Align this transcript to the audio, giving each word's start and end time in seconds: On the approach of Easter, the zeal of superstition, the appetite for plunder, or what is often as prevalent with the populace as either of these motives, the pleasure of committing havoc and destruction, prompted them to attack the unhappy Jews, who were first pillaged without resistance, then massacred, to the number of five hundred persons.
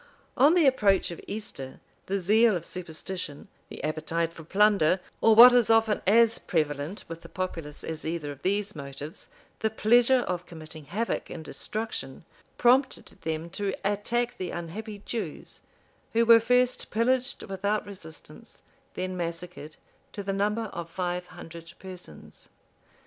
On 0.35 0.55
the 0.55 0.65
approach 0.65 1.11
of 1.11 1.21
Easter, 1.27 1.79
the 2.07 2.19
zeal 2.19 2.55
of 2.55 2.65
superstition, 2.65 3.47
the 3.69 3.83
appetite 3.83 4.33
for 4.33 4.43
plunder, 4.43 4.99
or 5.21 5.35
what 5.35 5.53
is 5.53 5.69
often 5.69 6.01
as 6.07 6.39
prevalent 6.39 7.03
with 7.07 7.21
the 7.21 7.29
populace 7.29 7.83
as 7.83 8.03
either 8.03 8.31
of 8.31 8.41
these 8.41 8.75
motives, 8.75 9.27
the 9.59 9.69
pleasure 9.69 10.21
of 10.21 10.47
committing 10.47 10.85
havoc 10.85 11.29
and 11.29 11.45
destruction, 11.45 12.25
prompted 12.57 13.09
them 13.21 13.47
to 13.51 13.75
attack 13.85 14.39
the 14.39 14.49
unhappy 14.49 15.03
Jews, 15.05 15.61
who 16.13 16.25
were 16.25 16.39
first 16.39 16.89
pillaged 16.89 17.43
without 17.43 17.85
resistance, 17.85 18.63
then 18.95 19.15
massacred, 19.15 19.75
to 20.13 20.23
the 20.23 20.33
number 20.33 20.63
of 20.73 20.89
five 20.89 21.27
hundred 21.27 21.73
persons. 21.77 22.49